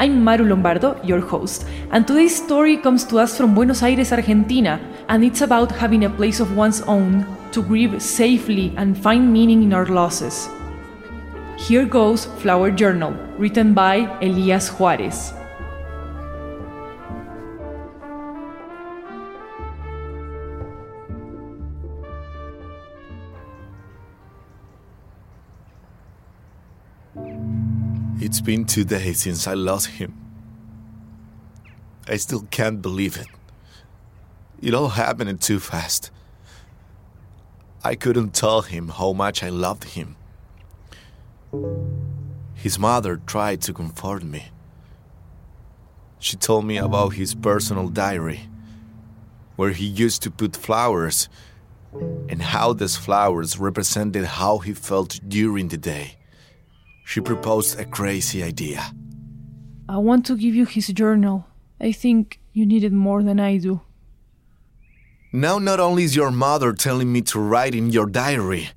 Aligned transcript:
I'm 0.00 0.24
Maru 0.24 0.46
Lombardo, 0.46 0.98
your 1.04 1.20
host, 1.20 1.66
and 1.90 2.06
today's 2.06 2.34
story 2.34 2.78
comes 2.78 3.04
to 3.04 3.18
us 3.18 3.36
from 3.36 3.54
Buenos 3.54 3.82
Aires, 3.82 4.12
Argentina, 4.12 4.80
and 5.10 5.22
it's 5.22 5.42
about 5.42 5.70
having 5.72 6.06
a 6.06 6.08
place 6.08 6.40
of 6.40 6.56
one's 6.56 6.80
own 6.80 7.26
to 7.52 7.62
grieve 7.62 8.00
safely 8.00 8.72
and 8.78 8.96
find 8.96 9.30
meaning 9.30 9.62
in 9.62 9.74
our 9.74 9.84
losses. 9.84 10.48
Here 11.58 11.84
goes 11.84 12.24
Flower 12.40 12.70
Journal, 12.70 13.12
written 13.36 13.74
by 13.74 14.08
Elias 14.22 14.70
Juarez. 14.70 15.34
It's 28.40 28.46
been 28.46 28.64
two 28.64 28.84
days 28.84 29.20
since 29.20 29.46
I 29.46 29.52
lost 29.52 29.88
him. 29.88 30.14
I 32.08 32.16
still 32.16 32.46
can't 32.50 32.80
believe 32.80 33.18
it. 33.18 33.26
It 34.62 34.72
all 34.72 34.88
happened 34.88 35.42
too 35.42 35.60
fast. 35.60 36.10
I 37.84 37.96
couldn't 37.96 38.32
tell 38.32 38.62
him 38.62 38.88
how 38.88 39.12
much 39.12 39.42
I 39.42 39.50
loved 39.50 39.84
him. 39.84 40.16
His 42.54 42.78
mother 42.78 43.20
tried 43.26 43.60
to 43.60 43.74
comfort 43.74 44.24
me. 44.24 44.46
She 46.18 46.38
told 46.38 46.64
me 46.64 46.78
about 46.78 47.10
his 47.10 47.34
personal 47.34 47.90
diary, 47.90 48.48
where 49.56 49.72
he 49.72 49.84
used 49.84 50.22
to 50.22 50.30
put 50.30 50.56
flowers, 50.56 51.28
and 52.30 52.40
how 52.40 52.72
these 52.72 52.96
flowers 52.96 53.58
represented 53.58 54.24
how 54.24 54.60
he 54.60 54.72
felt 54.72 55.20
during 55.28 55.68
the 55.68 55.76
day 55.76 56.16
she 57.10 57.20
proposed 57.20 57.76
a 57.76 57.84
crazy 57.84 58.40
idea. 58.40 58.80
I 59.88 59.96
want 59.96 60.24
to 60.26 60.36
give 60.36 60.54
you 60.54 60.64
his 60.64 60.86
journal. 60.86 61.44
I 61.80 61.90
think 61.90 62.38
you 62.52 62.64
need 62.64 62.84
it 62.84 62.92
more 62.92 63.20
than 63.24 63.40
I 63.40 63.56
do. 63.56 63.80
Now, 65.32 65.58
not 65.58 65.80
only 65.80 66.04
is 66.04 66.14
your 66.14 66.30
mother 66.30 66.72
telling 66.72 67.12
me 67.12 67.22
to 67.22 67.40
write 67.40 67.74
in 67.74 67.90
your 67.90 68.06
diary, 68.06 68.68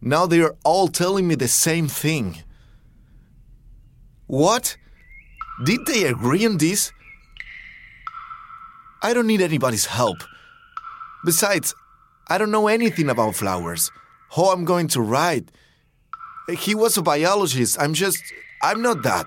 now 0.00 0.24
they 0.24 0.40
are 0.40 0.56
all 0.64 0.88
telling 0.88 1.28
me 1.28 1.34
the 1.34 1.48
same 1.48 1.86
thing. 1.86 2.38
What? 4.26 4.78
Did 5.66 5.84
they 5.84 6.04
agree 6.04 6.46
on 6.46 6.56
this? 6.56 6.92
I 9.02 9.12
don't 9.12 9.26
need 9.26 9.42
anybody's 9.42 9.84
help. 9.84 10.16
Besides, 11.26 11.74
I 12.26 12.38
don't 12.38 12.50
know 12.50 12.68
anything 12.68 13.10
about 13.10 13.34
flowers. 13.34 13.90
How 14.30 14.44
I'm 14.44 14.64
going 14.64 14.88
to 14.88 15.02
write 15.02 15.50
he 16.48 16.74
was 16.74 16.96
a 16.96 17.02
biologist. 17.02 17.80
I'm 17.80 17.94
just. 17.94 18.22
I'm 18.62 18.82
not 18.82 19.02
that. 19.02 19.26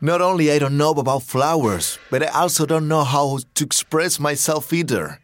Not 0.00 0.20
only 0.20 0.52
I 0.52 0.58
don't 0.58 0.76
know 0.76 0.90
about 0.90 1.22
flowers, 1.22 1.98
but 2.10 2.22
I 2.22 2.26
also 2.26 2.66
don't 2.66 2.88
know 2.88 3.04
how 3.04 3.38
to 3.54 3.64
express 3.64 4.20
myself 4.20 4.72
either. 4.72 5.18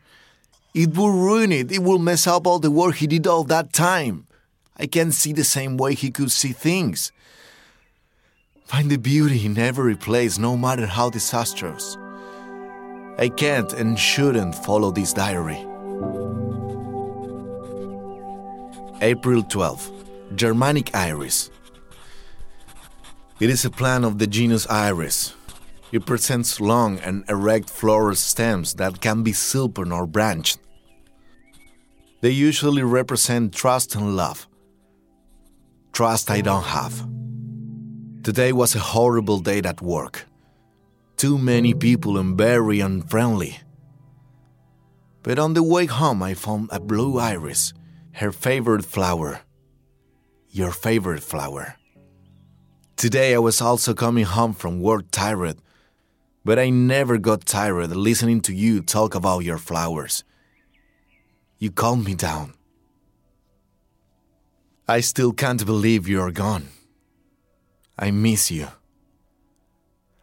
It 0.74 0.96
will 0.96 1.10
ruin 1.10 1.52
it. 1.52 1.70
It 1.70 1.82
will 1.82 1.98
mess 1.98 2.26
up 2.26 2.46
all 2.46 2.58
the 2.58 2.70
work 2.70 2.96
he 2.96 3.06
did 3.06 3.26
all 3.26 3.44
that 3.44 3.72
time. 3.74 4.26
I 4.78 4.86
can't 4.86 5.12
see 5.12 5.34
the 5.34 5.44
same 5.44 5.76
way 5.76 5.94
he 5.94 6.10
could 6.10 6.32
see 6.32 6.52
things. 6.52 7.12
Find 8.64 8.90
the 8.90 8.96
beauty 8.96 9.44
in 9.44 9.58
every 9.58 9.96
place, 9.96 10.38
no 10.38 10.56
matter 10.56 10.86
how 10.86 11.10
disastrous. 11.10 11.98
I 13.20 13.28
can't 13.28 13.74
and 13.74 13.98
shouldn't 13.98 14.54
follow 14.54 14.90
this 14.90 15.12
diary. 15.12 15.58
April 19.02 19.42
12. 19.42 19.90
Germanic 20.36 20.94
Iris. 20.94 21.50
It 23.38 23.50
is 23.50 23.66
a 23.66 23.70
plant 23.70 24.06
of 24.06 24.18
the 24.18 24.26
genus 24.26 24.66
Iris. 24.70 25.34
It 25.92 26.06
presents 26.06 26.62
long 26.62 26.98
and 27.00 27.28
erect 27.28 27.68
floral 27.68 28.14
stems 28.14 28.72
that 28.76 29.02
can 29.02 29.22
be 29.22 29.34
silken 29.34 29.92
or 29.92 30.06
branched. 30.06 30.58
They 32.22 32.30
usually 32.30 32.82
represent 32.82 33.52
trust 33.52 33.94
and 33.96 34.16
love. 34.16 34.48
Trust 35.92 36.30
I 36.30 36.40
don't 36.40 36.64
have. 36.64 37.06
Today 38.22 38.52
was 38.52 38.74
a 38.74 38.78
horrible 38.78 39.40
day 39.40 39.58
at 39.58 39.82
work 39.82 40.24
too 41.20 41.36
many 41.36 41.74
people 41.74 42.16
and 42.16 42.38
very 42.38 42.80
unfriendly. 42.80 43.58
But 45.22 45.38
on 45.38 45.52
the 45.52 45.62
way 45.62 45.84
home, 45.84 46.22
I 46.22 46.32
found 46.32 46.70
a 46.72 46.80
blue 46.80 47.18
iris, 47.18 47.74
her 48.12 48.32
favorite 48.32 48.86
flower. 48.86 49.42
Your 50.48 50.70
favorite 50.70 51.22
flower. 51.22 51.76
Today, 52.96 53.34
I 53.34 53.38
was 53.38 53.60
also 53.60 53.92
coming 53.92 54.24
home 54.24 54.54
from 54.54 54.80
work 54.80 55.10
tired, 55.10 55.58
but 56.42 56.58
I 56.58 56.70
never 56.70 57.18
got 57.18 57.44
tired 57.44 57.90
listening 57.90 58.40
to 58.48 58.54
you 58.54 58.80
talk 58.80 59.14
about 59.14 59.44
your 59.44 59.58
flowers. 59.58 60.24
You 61.58 61.70
calmed 61.70 62.06
me 62.06 62.14
down. 62.14 62.54
I 64.88 65.00
still 65.00 65.34
can't 65.34 65.66
believe 65.66 66.08
you're 66.08 66.32
gone. 66.32 66.68
I 67.98 68.10
miss 68.10 68.50
you. 68.50 68.68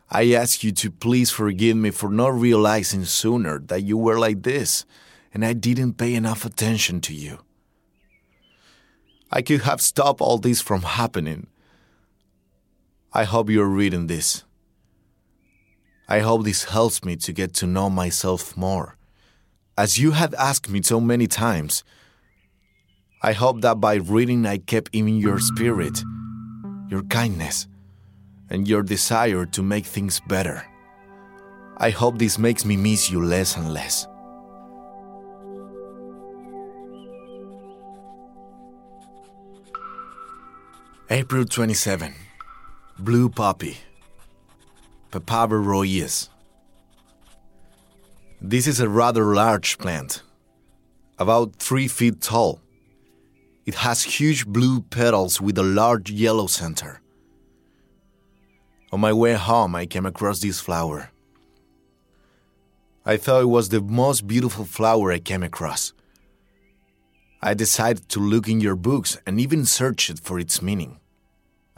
I 0.09 0.33
ask 0.33 0.63
you 0.63 0.71
to 0.71 0.89
please 0.89 1.31
forgive 1.31 1.75
me 1.75 1.91
for 1.91 2.09
not 2.09 2.33
realizing 2.33 3.03
sooner 3.03 3.59
that 3.59 3.83
you 3.83 3.97
were 3.97 4.17
like 4.17 4.43
this 4.43 4.85
and 5.33 5.45
I 5.45 5.53
didn't 5.53 5.93
pay 5.93 6.15
enough 6.15 6.45
attention 6.45 7.01
to 7.01 7.13
you. 7.13 7.39
I 9.31 9.41
could 9.41 9.61
have 9.61 9.81
stopped 9.81 10.21
all 10.21 10.37
this 10.37 10.61
from 10.61 10.83
happening. 10.83 11.47
I 13.11 13.25
hope 13.25 13.49
you're 13.49 13.65
reading 13.65 14.07
this. 14.07 14.43
I 16.07 16.19
hope 16.19 16.45
this 16.45 16.63
helps 16.63 17.03
me 17.03 17.17
to 17.17 17.33
get 17.33 17.53
to 17.55 17.67
know 17.67 17.89
myself 17.89 18.55
more. 18.55 18.95
As 19.77 19.99
you 19.99 20.11
had 20.11 20.33
asked 20.35 20.69
me 20.69 20.81
so 20.81 21.01
many 21.01 21.27
times, 21.27 21.83
I 23.21 23.33
hope 23.33 23.61
that 23.61 23.81
by 23.81 23.95
reading 23.95 24.45
I 24.45 24.57
kept 24.59 24.89
in 24.93 25.07
your 25.09 25.39
spirit, 25.39 26.01
your 26.87 27.03
kindness, 27.03 27.67
and 28.49 28.67
your 28.67 28.83
desire 28.83 29.45
to 29.45 29.61
make 29.63 29.85
things 29.85 30.19
better. 30.27 30.65
I 31.77 31.89
hope 31.91 32.17
this 32.17 32.37
makes 32.37 32.65
me 32.65 32.77
miss 32.77 33.11
you 33.11 33.23
less 33.23 33.55
and 33.55 33.73
less. 33.73 34.07
April 41.09 41.45
27. 41.45 42.13
Blue 42.99 43.29
Poppy. 43.29 43.77
Papaver. 45.11 46.29
This 48.41 48.67
is 48.67 48.79
a 48.79 48.89
rather 48.89 49.33
large 49.33 49.77
plant, 49.77 50.21
about 51.17 51.55
three 51.55 51.87
feet 51.87 52.21
tall. 52.21 52.59
It 53.65 53.75
has 53.75 54.03
huge 54.03 54.45
blue 54.45 54.81
petals 54.81 55.41
with 55.41 55.57
a 55.57 55.63
large 55.63 56.11
yellow 56.11 56.47
center. 56.47 57.01
On 58.91 58.99
my 58.99 59.11
way 59.11 59.33
home, 59.33 59.75
I 59.75 59.85
came 59.85 60.05
across 60.05 60.39
this 60.39 60.59
flower. 60.59 61.11
I 63.05 63.17
thought 63.17 63.43
it 63.43 63.45
was 63.45 63.69
the 63.69 63.81
most 63.81 64.27
beautiful 64.27 64.65
flower 64.65 65.11
I 65.11 65.19
came 65.19 65.43
across. 65.43 65.93
I 67.41 67.53
decided 67.53 68.09
to 68.09 68.19
look 68.19 68.47
in 68.47 68.61
your 68.61 68.75
books 68.75 69.17
and 69.25 69.39
even 69.39 69.65
search 69.65 70.09
it 70.09 70.19
for 70.19 70.39
its 70.39 70.61
meaning. 70.61 70.99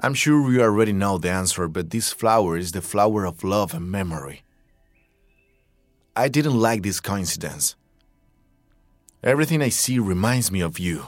I'm 0.01 0.13
sure 0.13 0.51
you 0.51 0.61
already 0.61 0.93
know 0.93 1.17
the 1.17 1.29
answer, 1.29 1.67
but 1.67 1.89
this 1.89 2.13
flower 2.13 2.57
is 2.57 2.71
the 2.71 2.81
flower 2.81 3.25
of 3.25 3.43
love 3.43 3.73
and 3.73 3.91
memory. 3.91 4.43
I 6.15 6.29
didn't 6.29 6.59
like 6.59 6.83
this 6.83 6.99
coincidence. 6.99 7.75
Everything 9.23 9.61
I 9.61 9.69
see 9.69 9.99
reminds 9.99 10.51
me 10.51 10.61
of 10.61 10.79
you, 10.79 11.07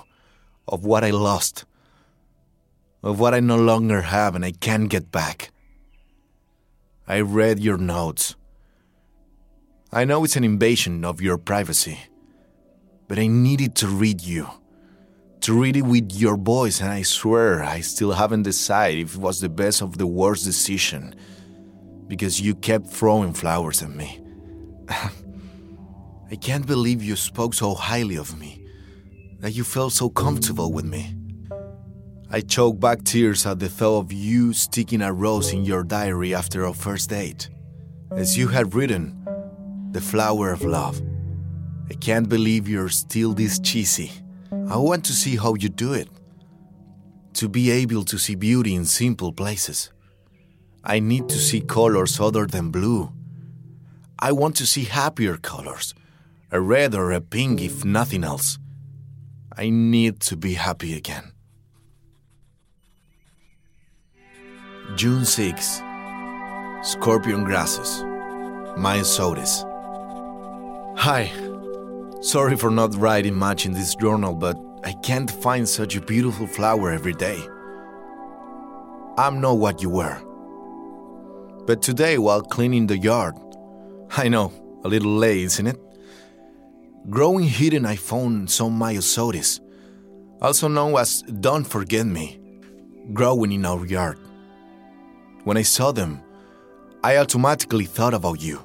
of 0.68 0.84
what 0.84 1.04
I 1.04 1.12
lost, 1.12 1.64
of 3.02 3.20
what 3.20 3.34
I 3.34 3.40
no 3.40 3.58
longer 3.58 4.02
have 4.02 4.36
and 4.36 4.44
I 4.44 4.52
can't 4.52 4.90
get 4.90 5.12
back. 5.12 5.52
I 7.08 7.22
read 7.22 7.60
your 7.60 7.78
notes. 7.78 8.36
I 9.92 10.06
know 10.06 10.24
it's 10.24 10.36
an 10.36 10.44
invasion 10.44 11.04
of 11.04 11.22
your 11.22 11.38
privacy, 11.38 12.00
but 13.08 13.20
I 13.20 13.28
needed 13.28 13.76
to 13.78 13.88
read 13.88 14.22
you. 14.22 14.48
To 15.42 15.60
read 15.60 15.76
it 15.76 15.82
with 15.82 16.12
your 16.14 16.38
voice, 16.38 16.80
and 16.82 16.92
I 16.92 17.02
swear 17.02 17.64
I 17.64 17.82
still 17.82 18.12
haven't 18.12 18.44
decided 18.44 19.08
if 19.08 19.16
it 19.16 19.22
was 19.22 19.42
the 19.42 19.50
best 19.50 19.82
of 19.82 19.98
the 19.98 20.06
worst 20.06 20.46
decision 20.46 21.16
because 22.08 22.40
you 22.40 22.54
kept 22.54 22.88
throwing 22.88 23.34
flowers 23.34 23.82
at 23.82 23.90
me. 23.90 24.22
I 24.90 26.36
can't 26.40 26.68
believe 26.68 27.02
you 27.02 27.16
spoke 27.16 27.54
so 27.54 27.74
highly 27.74 28.18
of 28.18 28.40
me, 28.40 28.66
that 29.40 29.52
you 29.52 29.64
felt 29.64 29.94
so 29.94 30.10
comfortable 30.10 30.72
with 30.72 30.86
me. 30.86 31.16
I 32.34 32.40
choked 32.40 32.80
back 32.80 33.04
tears 33.04 33.46
at 33.46 33.60
the 33.60 33.68
thought 33.68 34.00
of 34.00 34.14
you 34.14 34.54
sticking 34.54 35.02
a 35.02 35.12
rose 35.12 35.52
in 35.52 35.66
your 35.66 35.84
diary 35.84 36.34
after 36.34 36.66
our 36.66 36.74
first 36.74 37.10
date. 37.10 37.50
As 38.10 38.38
you 38.38 38.48
had 38.48 38.74
written, 38.74 39.22
the 39.92 40.00
flower 40.00 40.54
of 40.54 40.64
love. 40.64 41.02
I 41.90 41.94
can't 41.96 42.30
believe 42.30 42.70
you're 42.70 42.88
still 42.88 43.34
this 43.34 43.60
cheesy. 43.60 44.14
I 44.70 44.78
want 44.78 45.04
to 45.06 45.14
see 45.14 45.36
how 45.36 45.56
you 45.56 45.68
do 45.68 45.92
it. 45.92 46.08
To 47.34 47.50
be 47.50 47.70
able 47.70 48.06
to 48.06 48.18
see 48.18 48.36
beauty 48.36 48.76
in 48.76 48.86
simple 48.86 49.34
places. 49.34 49.92
I 50.86 51.02
need 51.02 51.28
to 51.28 51.38
see 51.38 51.60
colors 51.60 52.18
other 52.18 52.46
than 52.48 52.72
blue. 52.72 53.12
I 54.20 54.32
want 54.32 54.56
to 54.58 54.66
see 54.66 54.86
happier 54.86 55.36
colors, 55.36 55.94
a 56.50 56.62
red 56.62 56.96
or 56.96 57.12
a 57.12 57.20
pink 57.20 57.62
if 57.62 57.84
nothing 57.84 58.24
else. 58.24 58.58
I 59.58 59.70
need 59.70 60.22
to 60.22 60.38
be 60.38 60.54
happy 60.54 60.96
again. 60.96 61.31
June 64.96 65.24
6. 65.24 65.82
Scorpion 66.84 67.46
grasses. 67.46 68.04
Myosotis. 68.78 69.64
Hi. 70.98 71.32
Sorry 72.22 72.58
for 72.58 72.70
not 72.70 72.96
writing 72.96 73.34
much 73.36 73.66
in 73.66 73.72
this 73.72 73.96
journal, 73.96 74.36
but 74.36 74.58
I 74.84 74.92
can't 75.02 75.32
find 75.32 75.68
such 75.68 75.96
a 75.96 76.02
beautiful 76.02 76.46
flower 76.46 76.92
every 76.92 77.14
day. 77.14 77.40
I'm 79.18 79.40
not 79.40 79.60
what 79.60 79.82
you 79.82 79.90
were. 79.90 80.22
But 81.66 81.82
today, 81.82 82.18
while 82.18 82.42
cleaning 82.42 82.88
the 82.88 82.98
yard, 82.98 83.36
I 84.18 84.28
know, 84.28 84.52
a 84.84 84.90
little 84.90 85.16
late, 85.16 85.46
isn't 85.46 85.68
it? 85.68 85.80
Growing 87.10 87.46
hidden, 87.46 87.86
I 87.86 87.96
found 87.96 88.52
some 88.52 88.78
myosotis, 88.78 89.62
also 90.42 90.68
known 90.68 90.98
as 90.98 91.22
Don't 91.22 91.64
Forget 91.64 92.06
Me, 92.06 92.42
growing 93.14 93.54
in 93.54 93.66
our 93.66 93.86
yard. 93.86 94.20
When 95.44 95.58
I 95.58 95.64
saw 95.64 95.92
them, 95.92 96.22
I 97.04 97.18
automatically 97.18 97.86
thought 97.86 98.14
about 98.14 98.42
you, 98.42 98.64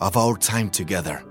of 0.00 0.18
our 0.18 0.36
time 0.36 0.68
together, 0.68 1.24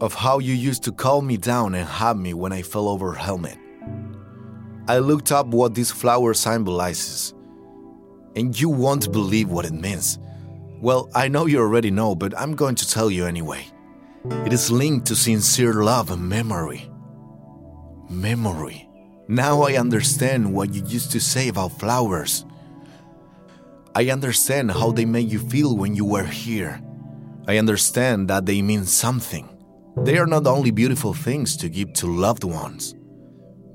of 0.00 0.12
how 0.12 0.40
you 0.40 0.54
used 0.54 0.82
to 0.84 0.92
calm 0.92 1.28
me 1.28 1.36
down 1.36 1.76
and 1.76 1.86
hug 1.86 2.18
me 2.18 2.34
when 2.34 2.52
I 2.52 2.62
fell 2.62 2.88
over 2.88 3.14
helmet. 3.14 3.58
I 4.88 4.98
looked 4.98 5.30
up 5.30 5.46
what 5.46 5.74
this 5.74 5.92
flower 5.92 6.34
symbolizes, 6.34 7.32
and 8.34 8.58
you 8.58 8.68
won't 8.68 9.12
believe 9.12 9.50
what 9.50 9.66
it 9.66 9.72
means. 9.72 10.18
Well, 10.80 11.08
I 11.14 11.28
know 11.28 11.46
you 11.46 11.60
already 11.60 11.92
know, 11.92 12.16
but 12.16 12.36
I'm 12.36 12.56
going 12.56 12.74
to 12.74 12.90
tell 12.90 13.08
you 13.08 13.24
anyway. 13.24 13.64
It 14.44 14.52
is 14.52 14.68
linked 14.72 15.06
to 15.06 15.14
sincere 15.14 15.74
love 15.74 16.10
and 16.10 16.28
memory. 16.28 16.90
Memory. 18.10 18.88
Now 19.28 19.62
I 19.62 19.76
understand 19.76 20.52
what 20.52 20.74
you 20.74 20.82
used 20.84 21.12
to 21.12 21.20
say 21.20 21.46
about 21.46 21.78
flowers. 21.78 22.44
I 23.94 24.08
understand 24.10 24.70
how 24.70 24.90
they 24.90 25.04
made 25.04 25.30
you 25.30 25.38
feel 25.38 25.76
when 25.76 25.94
you 25.94 26.06
were 26.06 26.24
here. 26.24 26.80
I 27.46 27.58
understand 27.58 28.28
that 28.28 28.46
they 28.46 28.62
mean 28.62 28.84
something. 28.84 29.48
They 30.04 30.16
are 30.16 30.26
not 30.26 30.46
only 30.46 30.70
beautiful 30.70 31.12
things 31.12 31.56
to 31.58 31.68
give 31.68 31.92
to 31.94 32.06
loved 32.06 32.44
ones, 32.44 32.94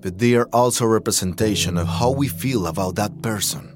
but 0.02 0.18
they 0.18 0.34
are 0.34 0.50
also 0.52 0.86
a 0.86 0.90
representation 0.90 1.78
of 1.78 1.88
how 1.88 2.10
we 2.10 2.28
feel 2.28 2.66
about 2.66 2.96
that 2.96 3.22
person. 3.22 3.74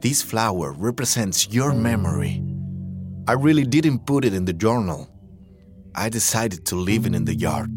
This 0.00 0.22
flower 0.22 0.72
represents 0.72 1.48
your 1.50 1.72
memory. 1.72 2.42
I 3.28 3.34
really 3.34 3.64
didn't 3.64 4.04
put 4.06 4.24
it 4.24 4.34
in 4.34 4.44
the 4.44 4.52
journal. 4.52 5.08
I 5.94 6.08
decided 6.08 6.66
to 6.66 6.76
leave 6.76 7.06
it 7.06 7.14
in 7.14 7.24
the 7.24 7.36
yard. 7.36 7.70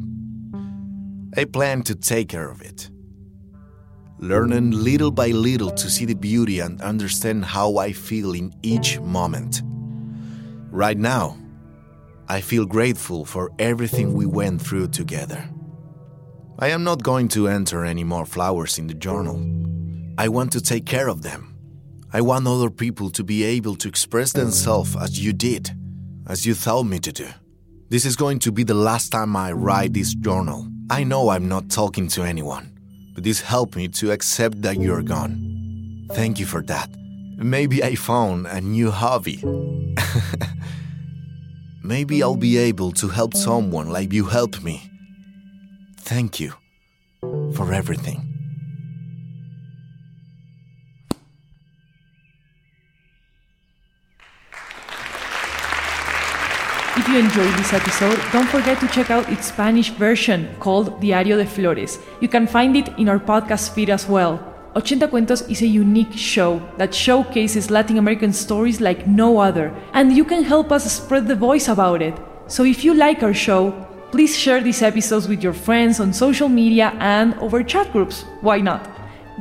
I 1.38 1.46
plan 1.46 1.84
to 1.84 1.94
take 1.96 2.30
care 2.30 2.50
of 2.50 2.62
it 2.62 2.90
learning 4.20 4.72
little 4.72 5.12
by 5.12 5.28
little 5.28 5.72
to 5.72 5.90
see 5.90 6.06
the 6.06 6.16
beauty 6.16 6.60
and 6.60 6.82
understand 6.82 7.44
how 7.44 7.78
I 7.78 7.92
feel 7.92 8.34
in 8.34 8.54
each 8.64 9.00
moment. 9.00 9.62
Right 10.72 10.98
now, 10.98 11.38
I 12.28 12.42
feel 12.42 12.66
grateful 12.66 13.26
for 13.26 13.52
everything 13.60 14.14
we 14.14 14.26
went 14.26 14.62
through 14.62 14.88
together. 14.90 15.48
I 16.58 16.70
am 16.70 16.84
not 16.84 17.04
going 17.04 17.28
to 17.30 17.48
enter 17.48 17.84
any 17.84 18.04
more 18.04 18.26
flowers 18.26 18.80
in 18.80 18.88
the 18.88 18.94
journal. 18.94 19.46
I 20.18 20.30
want 20.30 20.54
to 20.54 20.62
take 20.62 20.86
care 20.86 21.10
of 21.10 21.22
them. 21.22 21.58
I 22.14 22.22
want 22.22 22.48
other 22.48 22.70
people 22.70 23.10
to 23.12 23.24
be 23.24 23.44
able 23.44 23.76
to 23.76 23.90
express 23.90 24.32
themselves 24.32 24.96
as 24.96 25.20
you 25.20 25.34
did, 25.34 25.72
as 26.28 26.46
you 26.46 26.56
told 26.56 26.88
me 26.88 27.00
to 27.00 27.12
do. 27.12 27.28
This 27.90 28.06
is 28.06 28.16
going 28.16 28.40
to 28.40 28.52
be 28.52 28.64
the 28.64 28.74
last 28.74 29.10
time 29.10 29.36
I 29.36 29.52
write 29.52 29.94
this 29.94 30.16
journal. 30.16 30.68
I 30.90 31.04
know 31.04 31.30
I'm 31.30 31.50
not 31.50 31.70
talking 31.70 32.08
to 32.10 32.24
anyone 32.24 32.75
but 33.16 33.24
this 33.24 33.42
helped 33.42 33.76
me 33.76 33.88
to 33.88 34.12
accept 34.12 34.62
that 34.62 34.80
you're 34.80 35.02
gone. 35.02 36.08
Thank 36.12 36.40
you 36.40 36.46
for 36.46 36.62
that. 36.64 36.90
Maybe 37.38 37.84
I 37.84 37.96
found 37.96 38.46
a 38.46 38.62
new 38.62 38.92
hobby. 38.92 39.44
Maybe 41.84 42.22
I'll 42.22 42.36
be 42.36 42.58
able 42.58 42.92
to 42.94 43.08
help 43.08 43.34
someone 43.34 43.90
like 43.90 44.14
you 44.14 44.26
helped 44.26 44.64
me. 44.64 44.92
Thank 46.00 46.40
you 46.40 46.54
for 47.56 47.74
everything. 47.74 48.35
If 56.98 57.10
you 57.10 57.20
enjoyed 57.20 57.54
this 57.60 57.74
episode, 57.74 58.18
don't 58.32 58.48
forget 58.48 58.80
to 58.80 58.88
check 58.88 59.12
out 59.12 59.30
its 59.30 59.48
Spanish 59.48 59.90
version 59.90 60.48
called 60.62 61.02
Diario 61.02 61.36
de 61.36 61.46
Flores. 61.46 62.00
You 62.22 62.30
can 62.30 62.48
find 62.48 62.78
it 62.78 62.88
in 62.98 63.10
our 63.10 63.20
podcast 63.20 63.74
feed 63.74 63.90
as 63.90 64.08
well. 64.08 64.40
80 64.78 65.08
Cuentos 65.08 65.42
is 65.50 65.62
a 65.62 65.68
unique 65.68 66.14
show 66.14 66.62
that 66.78 66.96
showcases 66.96 67.70
Latin 67.70 67.98
American 67.98 68.32
stories 68.32 68.80
like 68.80 69.08
no 69.08 69.40
other, 69.40 69.76
and 69.92 70.16
you 70.16 70.24
can 70.24 70.46
help 70.46 70.72
us 70.72 70.90
spread 70.90 71.28
the 71.28 71.36
voice 71.36 71.68
about 71.68 72.02
it. 72.02 72.18
So 72.48 72.64
if 72.64 72.86
you 72.86 72.94
like 72.94 73.24
our 73.24 73.34
show, 73.34 73.72
please 74.12 74.38
share 74.38 74.62
these 74.62 74.82
episodes 74.82 75.28
with 75.28 75.44
your 75.44 75.52
friends 75.52 76.00
on 76.00 76.14
social 76.14 76.48
media 76.48 76.96
and 77.00 77.34
over 77.40 77.62
chat 77.62 77.92
groups. 77.92 78.24
Why 78.40 78.62
not? 78.62 78.90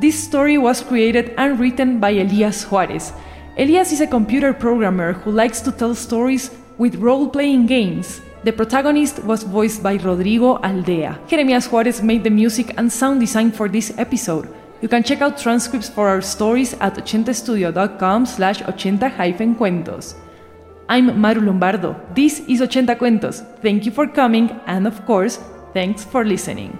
This 0.01 0.21
story 0.21 0.57
was 0.57 0.83
created 0.83 1.33
and 1.37 1.57
written 1.57 2.01
by 2.01 2.09
Elias 2.09 2.69
Juarez. 2.69 3.13
Elias 3.57 3.93
is 3.93 4.01
a 4.01 4.07
computer 4.07 4.51
programmer 4.51 5.13
who 5.13 5.31
likes 5.31 5.61
to 5.61 5.71
tell 5.71 5.95
stories 5.95 6.51
with 6.77 6.95
role 6.95 7.29
playing 7.29 7.65
games. 7.65 8.21
The 8.43 8.53
protagonist 8.53 9.23
was 9.23 9.43
voiced 9.43 9.81
by 9.81 9.95
Rodrigo 9.95 10.57
Aldea. 10.61 11.19
Jeremias 11.27 11.67
Juarez 11.71 12.01
made 12.01 12.23
the 12.23 12.29
music 12.29 12.73
and 12.77 12.91
sound 12.91 13.19
design 13.19 13.51
for 13.51 13.67
this 13.67 13.91
episode. 13.97 14.47
You 14.81 14.87
can 14.87 15.03
check 15.03 15.21
out 15.21 15.37
transcripts 15.37 15.89
for 15.89 16.07
our 16.07 16.21
stories 16.21 16.73
at 16.75 16.95
80studio.com 16.95 18.25
slash 18.25 18.61
80-cuentos. 18.61 20.15
I'm 20.87 21.19
Maru 21.19 21.41
Lombardo. 21.41 21.95
This 22.13 22.41
is 22.41 22.61
80 22.61 22.95
Cuentos. 22.95 23.41
Thank 23.61 23.85
you 23.85 23.91
for 23.91 24.05
coming 24.05 24.51
and 24.67 24.85
of 24.85 25.03
course, 25.07 25.39
thanks 25.73 26.03
for 26.03 26.23
listening. 26.23 26.77